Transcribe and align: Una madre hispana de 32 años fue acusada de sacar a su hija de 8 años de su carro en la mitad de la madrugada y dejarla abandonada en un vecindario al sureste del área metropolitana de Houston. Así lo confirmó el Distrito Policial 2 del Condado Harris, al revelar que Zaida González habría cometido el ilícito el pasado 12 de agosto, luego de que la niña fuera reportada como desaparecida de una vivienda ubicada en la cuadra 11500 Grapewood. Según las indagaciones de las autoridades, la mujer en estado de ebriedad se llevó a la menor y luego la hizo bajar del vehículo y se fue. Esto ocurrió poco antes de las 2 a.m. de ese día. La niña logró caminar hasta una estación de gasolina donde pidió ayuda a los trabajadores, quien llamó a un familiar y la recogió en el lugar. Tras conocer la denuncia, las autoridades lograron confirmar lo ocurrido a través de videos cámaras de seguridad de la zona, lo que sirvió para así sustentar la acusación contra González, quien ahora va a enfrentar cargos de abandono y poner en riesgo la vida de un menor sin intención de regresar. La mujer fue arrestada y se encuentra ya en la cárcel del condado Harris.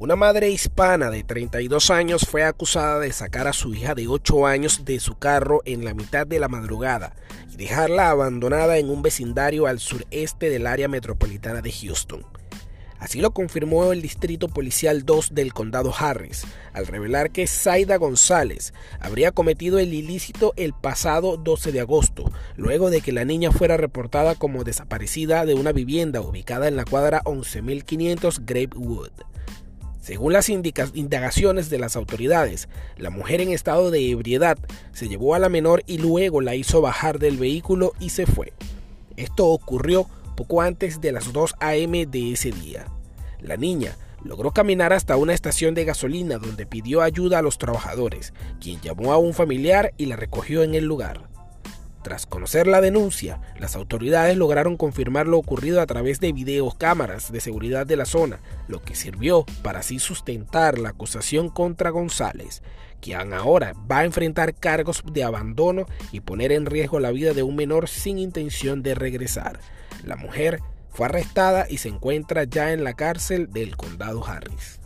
Una 0.00 0.16
madre 0.16 0.48
hispana 0.48 1.10
de 1.10 1.22
32 1.24 1.90
años 1.90 2.26
fue 2.26 2.42
acusada 2.42 3.00
de 3.00 3.12
sacar 3.12 3.46
a 3.46 3.52
su 3.52 3.74
hija 3.74 3.94
de 3.94 4.08
8 4.08 4.46
años 4.46 4.86
de 4.86 4.98
su 4.98 5.18
carro 5.18 5.60
en 5.66 5.84
la 5.84 5.92
mitad 5.92 6.26
de 6.26 6.40
la 6.40 6.48
madrugada 6.48 7.12
y 7.52 7.56
dejarla 7.56 8.08
abandonada 8.08 8.78
en 8.78 8.88
un 8.88 9.02
vecindario 9.02 9.66
al 9.66 9.78
sureste 9.78 10.48
del 10.48 10.66
área 10.66 10.88
metropolitana 10.88 11.60
de 11.60 11.70
Houston. 11.70 12.24
Así 12.98 13.20
lo 13.20 13.32
confirmó 13.32 13.92
el 13.92 14.00
Distrito 14.00 14.48
Policial 14.48 15.04
2 15.04 15.34
del 15.34 15.52
Condado 15.52 15.92
Harris, 15.94 16.46
al 16.72 16.86
revelar 16.86 17.30
que 17.30 17.46
Zaida 17.46 17.98
González 17.98 18.72
habría 19.00 19.32
cometido 19.32 19.78
el 19.78 19.92
ilícito 19.92 20.54
el 20.56 20.72
pasado 20.72 21.36
12 21.36 21.72
de 21.72 21.80
agosto, 21.80 22.32
luego 22.56 22.88
de 22.88 23.02
que 23.02 23.12
la 23.12 23.26
niña 23.26 23.52
fuera 23.52 23.76
reportada 23.76 24.34
como 24.34 24.64
desaparecida 24.64 25.44
de 25.44 25.52
una 25.52 25.72
vivienda 25.72 26.22
ubicada 26.22 26.68
en 26.68 26.76
la 26.76 26.86
cuadra 26.86 27.20
11500 27.26 28.46
Grapewood. 28.46 29.29
Según 30.00 30.32
las 30.32 30.48
indagaciones 30.48 31.68
de 31.68 31.78
las 31.78 31.94
autoridades, 31.94 32.68
la 32.96 33.10
mujer 33.10 33.40
en 33.42 33.50
estado 33.50 33.90
de 33.90 34.10
ebriedad 34.10 34.58
se 34.92 35.08
llevó 35.08 35.34
a 35.34 35.38
la 35.38 35.50
menor 35.50 35.82
y 35.86 35.98
luego 35.98 36.40
la 36.40 36.54
hizo 36.54 36.80
bajar 36.80 37.18
del 37.18 37.36
vehículo 37.36 37.92
y 38.00 38.10
se 38.10 38.26
fue. 38.26 38.52
Esto 39.16 39.46
ocurrió 39.48 40.06
poco 40.36 40.62
antes 40.62 41.02
de 41.02 41.12
las 41.12 41.32
2 41.34 41.54
a.m. 41.60 42.06
de 42.06 42.32
ese 42.32 42.50
día. 42.50 42.86
La 43.40 43.58
niña 43.58 43.96
logró 44.24 44.52
caminar 44.52 44.92
hasta 44.92 45.16
una 45.16 45.34
estación 45.34 45.74
de 45.74 45.84
gasolina 45.84 46.38
donde 46.38 46.66
pidió 46.66 47.02
ayuda 47.02 47.38
a 47.38 47.42
los 47.42 47.58
trabajadores, 47.58 48.32
quien 48.60 48.80
llamó 48.80 49.12
a 49.12 49.18
un 49.18 49.34
familiar 49.34 49.92
y 49.98 50.06
la 50.06 50.16
recogió 50.16 50.62
en 50.62 50.74
el 50.74 50.84
lugar. 50.84 51.29
Tras 52.02 52.24
conocer 52.24 52.66
la 52.66 52.80
denuncia, 52.80 53.40
las 53.58 53.76
autoridades 53.76 54.36
lograron 54.36 54.78
confirmar 54.78 55.28
lo 55.28 55.36
ocurrido 55.36 55.82
a 55.82 55.86
través 55.86 56.18
de 56.18 56.32
videos 56.32 56.74
cámaras 56.74 57.30
de 57.30 57.40
seguridad 57.40 57.86
de 57.86 57.96
la 57.96 58.06
zona, 58.06 58.40
lo 58.68 58.80
que 58.80 58.94
sirvió 58.94 59.44
para 59.62 59.80
así 59.80 59.98
sustentar 59.98 60.78
la 60.78 60.90
acusación 60.90 61.50
contra 61.50 61.90
González, 61.90 62.62
quien 63.02 63.34
ahora 63.34 63.74
va 63.90 63.98
a 63.98 64.04
enfrentar 64.06 64.54
cargos 64.54 65.02
de 65.12 65.24
abandono 65.24 65.84
y 66.10 66.20
poner 66.20 66.52
en 66.52 66.64
riesgo 66.64 67.00
la 67.00 67.10
vida 67.10 67.34
de 67.34 67.42
un 67.42 67.56
menor 67.56 67.86
sin 67.88 68.18
intención 68.18 68.82
de 68.82 68.94
regresar. 68.94 69.60
La 70.02 70.16
mujer 70.16 70.60
fue 70.88 71.06
arrestada 71.06 71.66
y 71.68 71.78
se 71.78 71.88
encuentra 71.88 72.44
ya 72.44 72.72
en 72.72 72.82
la 72.82 72.94
cárcel 72.94 73.52
del 73.52 73.76
condado 73.76 74.26
Harris. 74.26 74.79